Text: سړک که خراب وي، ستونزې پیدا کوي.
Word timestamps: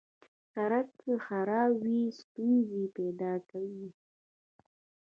سړک 0.53 0.87
که 1.01 1.11
خراب 1.25 1.71
وي، 1.83 2.01
ستونزې 2.19 2.83
پیدا 2.97 3.33
کوي. 3.49 3.87